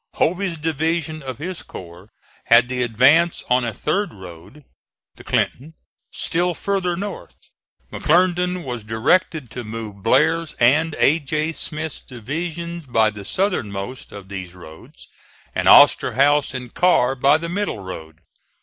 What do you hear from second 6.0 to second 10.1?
still farther north. McClernand was directed to move